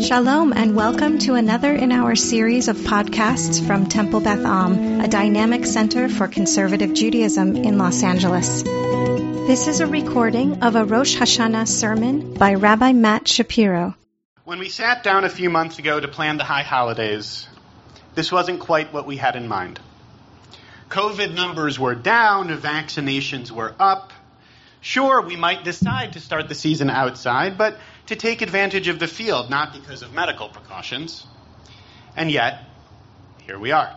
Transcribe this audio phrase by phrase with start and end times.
[0.00, 5.08] Shalom and welcome to another in our series of podcasts from Temple Beth Am, a
[5.08, 8.62] dynamic center for conservative Judaism in Los Angeles.
[8.62, 13.94] This is a recording of a Rosh Hashanah sermon by Rabbi Matt Shapiro.
[14.44, 17.48] When we sat down a few months ago to plan the high holidays,
[18.14, 19.80] this wasn't quite what we had in mind.
[20.90, 24.12] COVID numbers were down, vaccinations were up.
[24.82, 29.08] Sure, we might decide to start the season outside, but to take advantage of the
[29.08, 31.26] field, not because of medical precautions.
[32.16, 32.64] And yet,
[33.42, 33.94] here we are.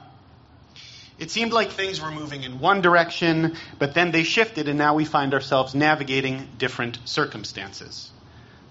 [1.19, 4.95] It seemed like things were moving in one direction, but then they shifted, and now
[4.95, 8.09] we find ourselves navigating different circumstances.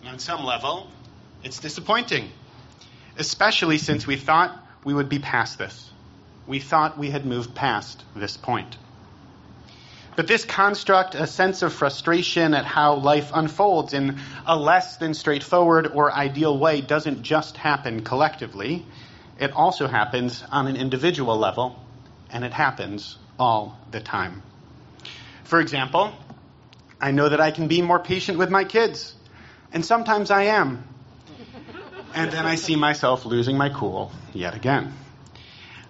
[0.01, 0.89] And on some level,
[1.45, 2.31] it's disappointing,
[3.19, 5.91] especially since we thought we would be past this.
[6.47, 8.79] We thought we had moved past this point.
[10.19, 15.15] But this construct, a sense of frustration at how life unfolds in a less than
[15.15, 18.85] straightforward or ideal way, doesn't just happen collectively.
[19.39, 21.81] It also happens on an individual level,
[22.33, 24.43] and it happens all the time.
[25.45, 26.13] For example,
[27.01, 29.15] I know that I can be more patient with my kids,
[29.73, 30.83] and sometimes I am.
[32.13, 34.95] And then I see myself losing my cool yet again.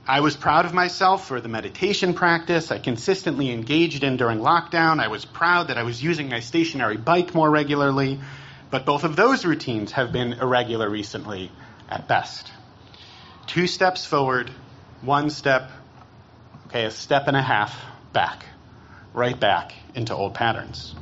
[0.08, 5.00] I was proud of myself for the meditation practice I consistently engaged in during lockdown.
[5.00, 8.18] I was proud that I was using my stationary bike more regularly,
[8.70, 11.52] but both of those routines have been irregular recently
[11.90, 12.50] at best.
[13.46, 14.50] Two steps forward,
[15.02, 15.70] one step,
[16.68, 17.78] okay, a step and a half
[18.14, 18.46] back,
[19.12, 20.94] right back into old patterns.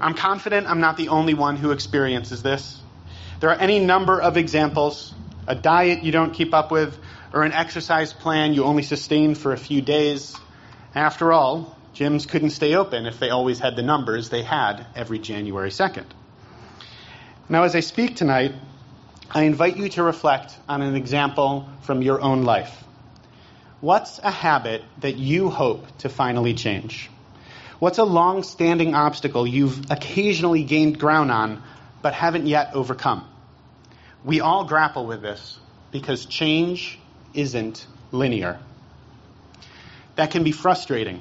[0.00, 2.80] I'm confident I'm not the only one who experiences this.
[3.40, 5.12] There are any number of examples.
[5.48, 6.96] A diet you don't keep up with,
[7.32, 10.36] or an exercise plan you only sustained for a few days.
[10.94, 15.18] After all, gyms couldn't stay open if they always had the numbers they had every
[15.18, 16.04] January 2nd.
[17.48, 18.52] Now, as I speak tonight,
[19.30, 22.84] I invite you to reflect on an example from your own life.
[23.80, 27.10] What's a habit that you hope to finally change?
[27.78, 31.62] What's a long standing obstacle you've occasionally gained ground on
[32.00, 33.26] but haven't yet overcome?
[34.24, 35.58] We all grapple with this
[35.90, 37.00] because change
[37.34, 38.58] isn't linear.
[40.16, 41.20] That can be frustrating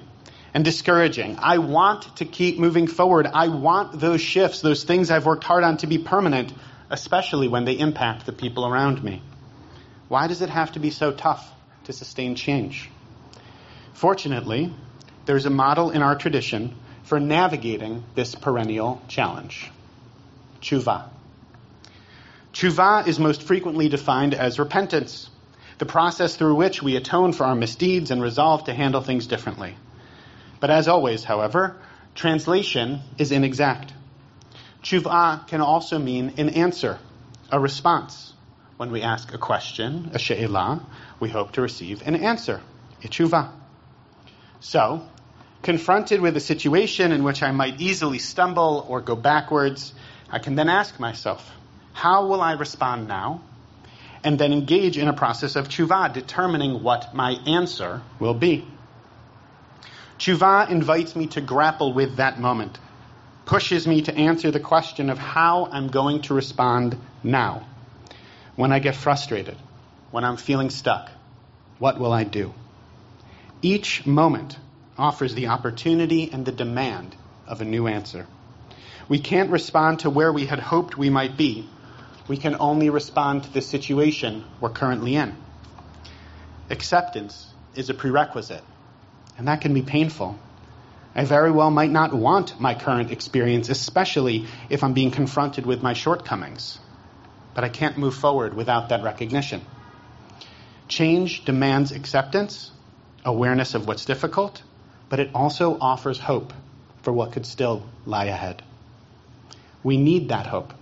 [0.54, 1.38] and discouraging.
[1.40, 3.28] I want to keep moving forward.
[3.28, 6.54] I want those shifts, those things I've worked hard on to be permanent,
[6.90, 9.22] especially when they impact the people around me.
[10.10, 11.50] Why does it have to be so tough
[11.86, 12.90] to sustain change?
[13.94, 14.74] Fortunately,
[15.26, 19.72] there's a model in our tradition for navigating this perennial challenge.
[20.62, 21.10] Tshuva.
[22.54, 25.30] Tshuva is most frequently defined as repentance
[25.82, 29.76] the process through which we atone for our misdeeds and resolve to handle things differently.
[30.60, 31.76] But as always, however,
[32.14, 33.92] translation is inexact.
[34.84, 37.00] Tshuva can also mean an answer,
[37.52, 38.32] a response.
[38.78, 40.86] When we ask a question, a she'elah,
[41.20, 42.62] we hope to receive an answer,
[43.04, 43.50] a tshuva.
[44.60, 45.02] So,
[45.64, 49.96] confronted with a situation in which I might easily stumble or go backwards,
[50.30, 51.52] I can then ask myself,
[51.94, 53.42] how will I respond now?
[54.24, 58.66] And then engage in a process of tshuva, determining what my answer will be.
[60.20, 62.78] Tshuva invites me to grapple with that moment,
[63.46, 67.66] pushes me to answer the question of how I'm going to respond now.
[68.56, 69.58] When I get frustrated,
[70.12, 71.10] when I'm feeling stuck,
[71.80, 72.54] what will I do?
[73.64, 74.58] Each moment
[74.98, 77.16] offers the opportunity and the demand
[77.48, 78.28] of a new answer.
[79.10, 81.68] We can't respond to where we had hoped we might be
[82.28, 85.36] we can only respond to the situation we're currently in.
[86.70, 88.64] Acceptance is a prerequisite,
[89.38, 90.38] and that can be painful.
[91.14, 95.82] I very well might not want my current experience, especially if I'm being confronted with
[95.82, 96.80] my shortcomings.
[97.54, 99.62] But I can't move forward without that recognition.
[100.88, 102.72] Change demands acceptance,
[103.26, 104.64] awareness of what's difficult,
[105.10, 106.54] but it also offers hope
[107.02, 108.62] for what could still lie ahead.
[109.84, 110.74] We need that hope.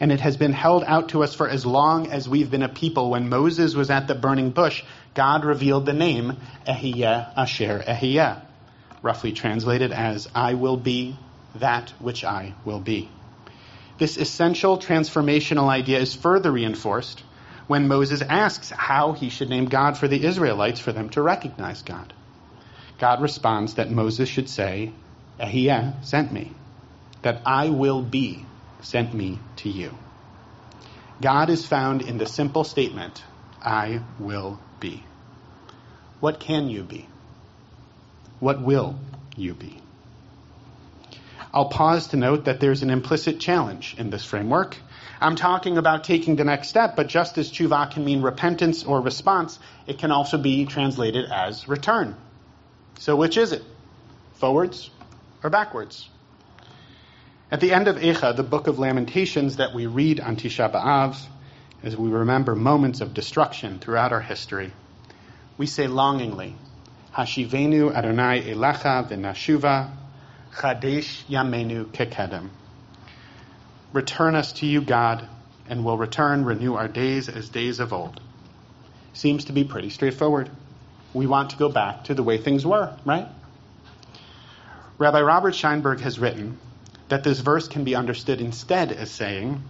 [0.00, 2.68] And it has been held out to us for as long as we've been a
[2.68, 3.10] people.
[3.10, 4.82] When Moses was at the burning bush,
[5.14, 6.36] God revealed the name
[6.66, 8.40] Ehyeh Asher Ehyeh,
[9.02, 11.16] roughly translated as I will be
[11.56, 13.08] that which I will be.
[13.98, 17.22] This essential transformational idea is further reinforced
[17.66, 21.82] when Moses asks how he should name God for the Israelites for them to recognize
[21.82, 22.12] God.
[22.98, 24.92] God responds that Moses should say,
[25.40, 26.52] Ehyeh sent me,
[27.22, 28.44] that I will be
[28.86, 29.92] sent me to you.
[31.20, 33.24] God is found in the simple statement,
[33.60, 35.02] I will be.
[36.20, 37.08] What can you be?
[38.38, 38.96] What will
[39.36, 39.80] you be?
[41.52, 44.76] I'll pause to note that there's an implicit challenge in this framework.
[45.20, 49.00] I'm talking about taking the next step, but just as tshuva can mean repentance or
[49.00, 52.14] response, it can also be translated as return.
[53.00, 53.64] So which is it?
[54.34, 54.90] Forwards
[55.42, 56.08] or backwards?
[57.48, 61.16] At the end of Eicha, the book of Lamentations that we read on Tisha B'Av,
[61.84, 64.72] as we remember moments of destruction throughout our history,
[65.56, 66.56] we say longingly,
[67.14, 69.92] Hashivenu Adonai Elecha v'nashuva
[70.56, 72.48] chadesh yamenu kekedem.
[73.92, 75.28] Return us to you, God,
[75.68, 78.20] and we'll return, renew our days as days of old.
[79.12, 80.50] Seems to be pretty straightforward.
[81.14, 83.28] We want to go back to the way things were, right?
[84.98, 86.58] Rabbi Robert Scheinberg has written
[87.08, 89.62] that this verse can be understood instead as saying,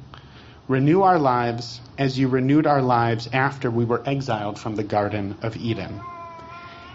[0.69, 5.37] Renew our lives as you renewed our lives after we were exiled from the Garden
[5.43, 6.00] of Eden.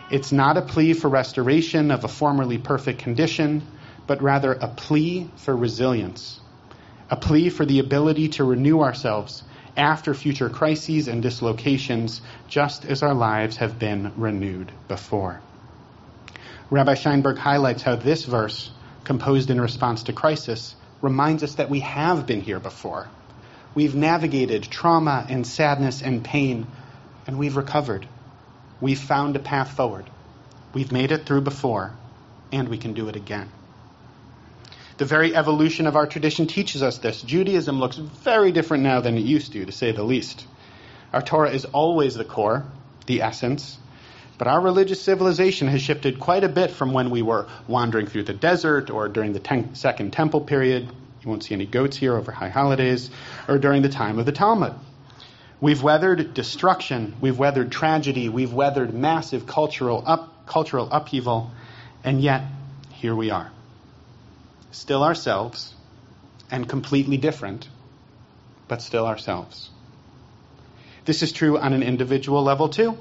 [0.09, 3.61] It's not a plea for restoration of a formerly perfect condition,
[4.07, 6.41] but rather a plea for resilience
[7.11, 9.43] a plea for the ability to renew ourselves
[9.75, 15.41] after future crises and dislocations, just as our lives have been renewed before.
[16.69, 18.71] Rabbi Scheinberg highlights how this verse,
[19.03, 23.09] composed in response to crisis, reminds us that we have been here before.
[23.73, 26.67] We've navigated trauma and sadness and pain,
[27.25, 28.07] and we've recovered.
[28.79, 30.09] We've found a path forward.
[30.73, 31.93] We've made it through before,
[32.51, 33.49] and we can do it again.
[34.97, 37.21] The very evolution of our tradition teaches us this.
[37.21, 40.45] Judaism looks very different now than it used to, to say the least.
[41.13, 42.65] Our Torah is always the core,
[43.07, 43.77] the essence,
[44.41, 48.23] but our religious civilization has shifted quite a bit from when we were wandering through
[48.23, 50.87] the desert or during the ten- Second Temple period.
[51.21, 53.11] You won't see any goats here over high holidays,
[53.47, 54.73] or during the time of the Talmud.
[55.59, 61.51] We've weathered destruction, we've weathered tragedy, we've weathered massive cultural, up, cultural upheaval,
[62.03, 62.41] and yet
[62.93, 63.51] here we are
[64.71, 65.71] still ourselves,
[66.49, 67.69] and completely different,
[68.67, 69.69] but still ourselves.
[71.05, 72.97] This is true on an individual level too.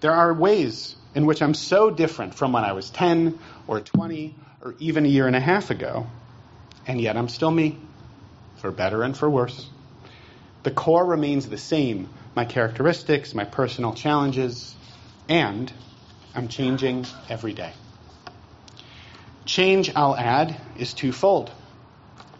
[0.00, 4.34] There are ways in which I'm so different from when I was 10 or 20
[4.62, 6.06] or even a year and a half ago,
[6.86, 7.78] and yet I'm still me,
[8.56, 9.68] for better and for worse.
[10.62, 14.74] The core remains the same my characteristics, my personal challenges,
[15.28, 15.72] and
[16.34, 17.72] I'm changing every day.
[19.44, 21.50] Change, I'll add, is twofold.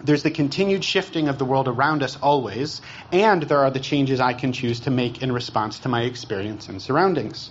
[0.02, 2.80] There's the continued shifting of the world around us always,
[3.12, 6.68] and there are the changes I can choose to make in response to my experience
[6.68, 7.50] and surroundings.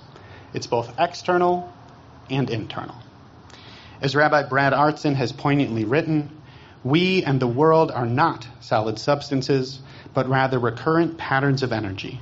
[0.54, 1.72] It's both external
[2.30, 2.96] and internal.
[4.02, 6.42] As Rabbi Brad Artson has poignantly written,
[6.84, 9.80] we and the world are not solid substances,
[10.14, 12.20] but rather recurrent patterns of energy,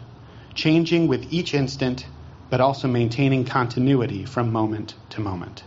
[0.56, 2.06] changing with each instant,
[2.50, 5.64] but also maintaining continuity from moment to moment.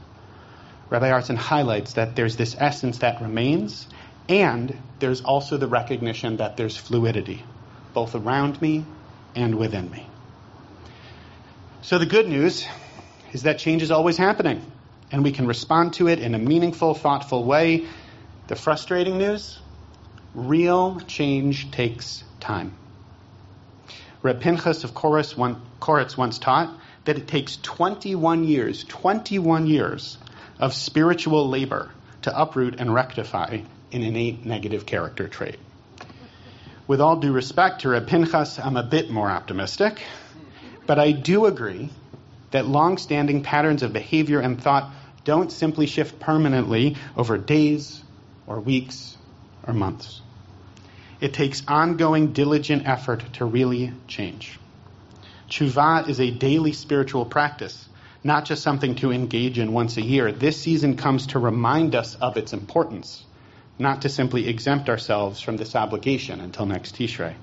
[0.90, 3.86] Rabbi Artson highlights that there's this essence that remains,
[4.28, 7.42] and there's also the recognition that there's fluidity,
[7.94, 8.84] both around me
[9.34, 10.06] and within me.
[11.82, 12.66] So the good news
[13.32, 14.62] is that change is always happening,
[15.10, 17.86] and we can respond to it in a meaningful, thoughtful way.
[18.48, 19.58] The frustrating news
[20.34, 22.74] real change takes time.
[24.22, 25.36] Reb Pinchas of Koretz
[26.16, 30.18] once taught that it takes 21 years, 21 years
[30.58, 31.90] of spiritual labor
[32.22, 33.60] to uproot and rectify
[33.92, 35.58] an innate negative character trait.
[36.86, 40.02] With all due respect to Reb Pinchas, I'm a bit more optimistic,
[40.86, 41.90] but I do agree
[42.50, 44.90] that long-standing patterns of behavior and thought
[45.24, 48.02] don't simply shift permanently over days
[48.46, 49.16] or weeks
[49.66, 50.20] or months.
[51.20, 54.58] It takes ongoing, diligent effort to really change.
[55.48, 57.88] Tshuva is a daily spiritual practice
[58.22, 60.32] not just something to engage in once a year.
[60.32, 63.24] This season comes to remind us of its importance,
[63.80, 67.34] not to simply exempt ourselves from this obligation until next Tishrei.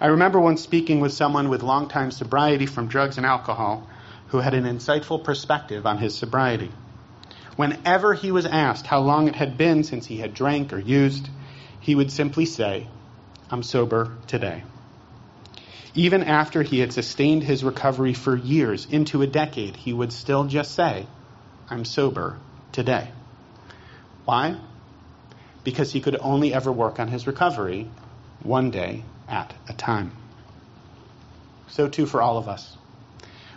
[0.00, 3.86] I remember once speaking with someone with long-time sobriety from drugs and alcohol
[4.28, 6.70] who had an insightful perspective on his sobriety.
[7.56, 11.28] Whenever he was asked how long it had been since he had drank or used,
[11.80, 12.86] he would simply say,
[13.50, 14.62] I'm sober today.
[15.94, 20.44] Even after he had sustained his recovery for years, into a decade, he would still
[20.44, 21.06] just say,
[21.68, 22.38] I'm sober
[22.72, 23.10] today.
[24.24, 24.56] Why?
[25.64, 27.88] Because he could only ever work on his recovery
[28.42, 30.12] one day at a time.
[31.68, 32.76] So too for all of us.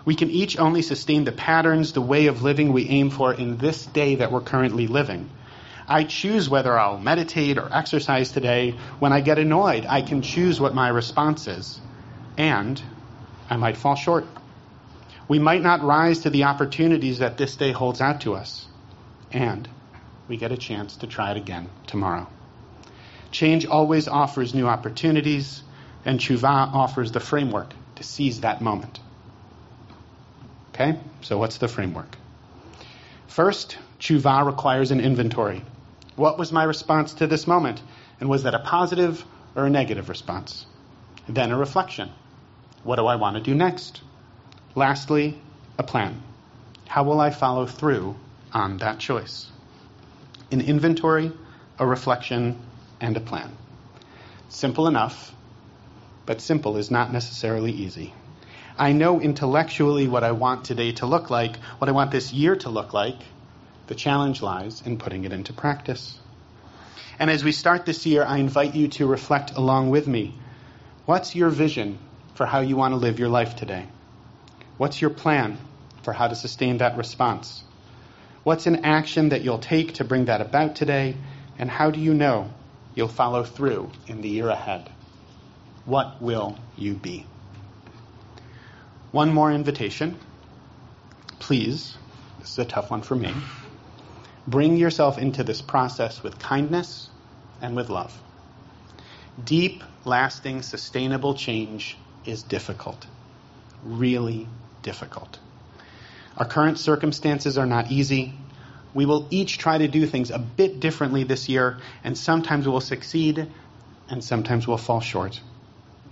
[0.05, 3.57] We can each only sustain the patterns, the way of living we aim for in
[3.57, 5.29] this day that we're currently living.
[5.87, 8.75] I choose whether I'll meditate or exercise today.
[8.99, 11.79] When I get annoyed, I can choose what my response is
[12.37, 12.81] and
[13.49, 14.25] I might fall short.
[15.27, 18.67] We might not rise to the opportunities that this day holds out to us,
[19.31, 19.67] and
[20.27, 22.27] we get a chance to try it again tomorrow.
[23.31, 25.63] Change always offers new opportunities,
[26.05, 28.99] and tshuva offers the framework to seize that moment.
[30.73, 32.17] Okay, so what's the framework?
[33.27, 35.63] First, tshuva requires an inventory.
[36.15, 37.81] What was my response to this moment?
[38.19, 39.25] And was that a positive
[39.55, 40.65] or a negative response?
[41.27, 42.09] Then a reflection.
[42.83, 44.01] What do I want to do next?
[44.75, 45.39] Lastly,
[45.77, 46.21] a plan.
[46.87, 48.15] How will I follow through
[48.53, 49.49] on that choice?
[50.51, 51.31] An inventory,
[51.79, 52.59] a reflection,
[52.99, 53.51] and a plan.
[54.49, 55.33] Simple enough,
[56.25, 58.13] but simple is not necessarily easy.
[58.77, 62.55] I know intellectually what I want today to look like, what I want this year
[62.57, 63.17] to look like.
[63.87, 66.17] The challenge lies in putting it into practice.
[67.19, 70.35] And as we start this year, I invite you to reflect along with me.
[71.05, 71.99] What's your vision
[72.35, 73.85] for how you want to live your life today?
[74.77, 75.57] What's your plan
[76.01, 77.63] for how to sustain that response?
[78.43, 81.15] What's an action that you'll take to bring that about today?
[81.57, 82.51] And how do you know
[82.93, 84.89] you'll follow through in the year ahead?
[85.85, 87.25] What will you be?
[89.11, 90.17] One more invitation.
[91.39, 91.95] Please,
[92.39, 93.33] this is a tough one for me.
[94.45, 97.09] Bring yourself into this process with kindness
[97.61, 98.21] and with love.
[99.41, 103.07] Deep, lasting, sustainable change is difficult.
[103.83, 104.47] Really
[104.81, 105.39] difficult.
[106.37, 108.33] Our current circumstances are not easy.
[108.93, 112.81] We will each try to do things a bit differently this year, and sometimes we'll
[112.81, 113.47] succeed,
[114.09, 115.39] and sometimes we'll fall short.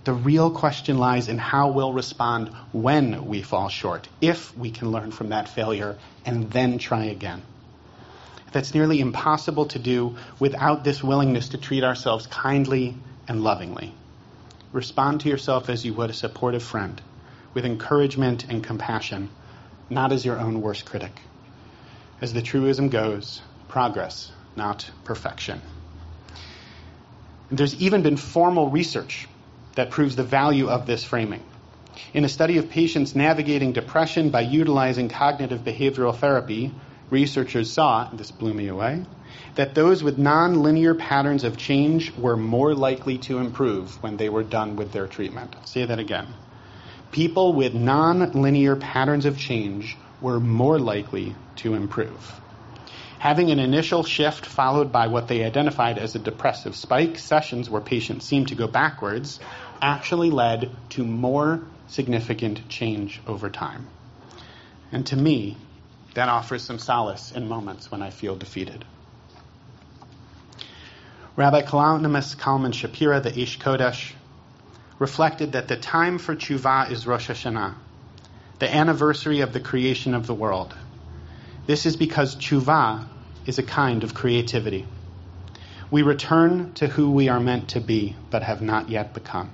[0.04, 4.90] The real question lies in how we'll respond when we fall short, if we can
[4.90, 7.42] learn from that failure and then try again.
[8.50, 12.96] That's nearly impossible to do without this willingness to treat ourselves kindly
[13.28, 13.94] and lovingly.
[14.72, 17.00] Respond to yourself as you would a supportive friend,
[17.54, 19.30] with encouragement and compassion,
[19.92, 21.12] not as your own worst critic.
[22.20, 25.60] As the truism goes, progress, not perfection.
[27.50, 29.28] And there's even been formal research
[29.74, 31.42] that proves the value of this framing.
[32.14, 36.72] In a study of patients navigating depression by utilizing cognitive behavioral therapy,
[37.10, 39.04] researchers saw, this blew me away,
[39.54, 44.42] that those with nonlinear patterns of change were more likely to improve when they were
[44.42, 45.54] done with their treatment.
[45.58, 46.28] I'll say that again.
[47.12, 52.40] People with nonlinear patterns of change were more likely to improve.
[53.18, 57.82] Having an initial shift followed by what they identified as a depressive spike, sessions where
[57.82, 59.40] patients seemed to go backwards,
[59.82, 63.86] actually led to more significant change over time.
[64.90, 65.58] And to me,
[66.14, 68.86] that offers some solace in moments when I feel defeated.
[71.36, 74.12] Rabbi Kalonymus Kalman Shapira, the Aish Kodesh,
[75.02, 77.74] reflected that the time for tshuva is Rosh Hashanah,
[78.60, 80.72] the anniversary of the creation of the world.
[81.66, 83.04] This is because tshuva
[83.44, 84.86] is a kind of creativity.
[85.90, 89.50] We return to who we are meant to be, but have not yet become.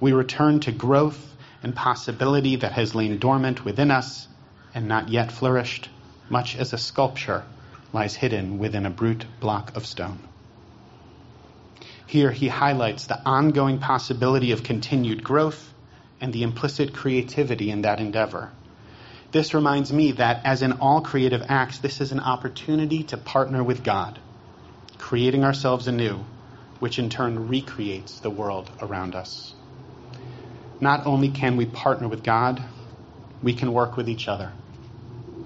[0.00, 4.28] We return to growth and possibility that has lain dormant within us
[4.74, 5.88] and not yet flourished,
[6.28, 7.42] much as a sculpture
[7.94, 10.18] lies hidden within a brute block of stone.
[12.08, 15.74] Here he highlights the ongoing possibility of continued growth
[16.22, 18.50] and the implicit creativity in that endeavor.
[19.30, 23.62] This reminds me that, as in all creative acts, this is an opportunity to partner
[23.62, 24.18] with God,
[24.96, 26.24] creating ourselves anew,
[26.78, 29.52] which in turn recreates the world around us.
[30.80, 32.62] Not only can we partner with God,
[33.42, 34.50] we can work with each other.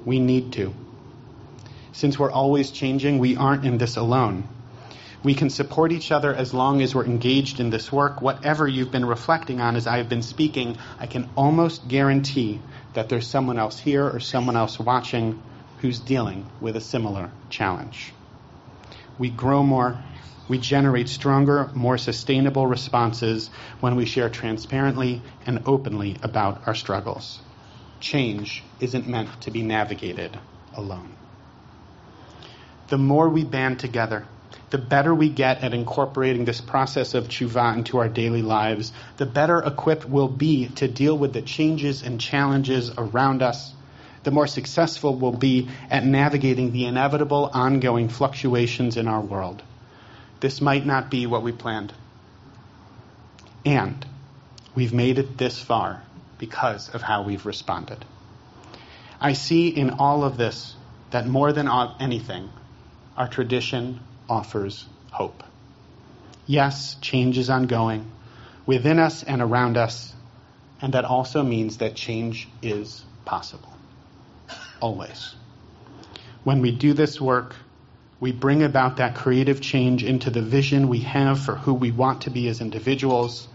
[0.04, 0.72] We need to.
[1.90, 4.46] Since we're always changing, we aren't in this alone.
[5.24, 8.20] We can support each other as long as we're engaged in this work.
[8.20, 12.60] Whatever you've been reflecting on as I've been speaking, I can almost guarantee
[12.94, 15.40] that there's someone else here or someone else watching
[15.78, 18.12] who's dealing with a similar challenge.
[19.18, 20.02] We grow more,
[20.48, 23.48] we generate stronger, more sustainable responses
[23.80, 27.40] when we share transparently and openly about our struggles
[28.02, 30.38] change isn't meant to be navigated
[30.74, 31.14] alone.
[32.88, 34.26] The more we band together,
[34.70, 39.26] the better we get at incorporating this process of tshuva into our daily lives, the
[39.26, 43.72] better equipped we'll be to deal with the changes and challenges around us,
[44.22, 49.62] the more successful we'll be at navigating the inevitable ongoing fluctuations in our world.
[50.40, 51.92] This might not be what we planned.
[53.64, 54.04] And
[54.74, 56.02] we've made it this far
[56.38, 58.04] because of how we've responded.
[59.20, 60.74] I see in all of this
[61.12, 61.68] that more than
[62.00, 62.50] anything,
[63.16, 64.00] our tradition
[64.32, 65.44] offers hope.
[66.46, 68.10] Yes, change is ongoing
[68.64, 70.12] within us and around us,
[70.80, 73.72] and that also means that change is possible.
[74.80, 75.34] Always.
[76.44, 77.54] When we do this work,
[78.20, 82.22] we bring about that creative change into the vision we have for who we want
[82.22, 83.46] to be as individuals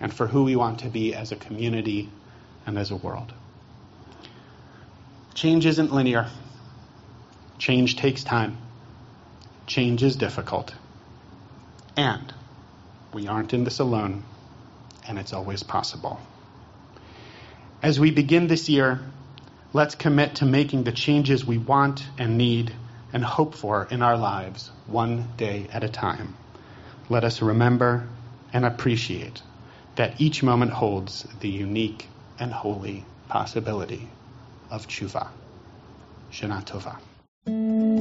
[0.00, 2.10] and for who we want to be as a community
[2.66, 3.32] and as a world.
[5.34, 6.28] Change isn't linear.
[7.58, 8.58] Change takes time.
[9.66, 10.74] Change is difficult.
[11.96, 12.32] And
[13.12, 14.24] we aren't in this alone,
[15.06, 16.20] and it's always possible.
[17.82, 19.00] As we begin this year,
[19.72, 22.72] let's commit to making the changes we want and need
[23.12, 26.34] and hope for in our lives one day at a time.
[27.08, 28.08] Let us remember
[28.52, 29.42] and appreciate
[29.96, 34.08] that each moment holds the unique and holy possibility
[34.70, 35.28] of tshuva.
[36.32, 36.98] Shana Tova.